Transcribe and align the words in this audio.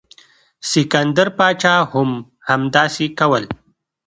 سکندر 0.71 1.27
پاچا 1.37 1.75
هم 1.91 2.09
همداسې 2.47 3.05
کول. 3.19 3.43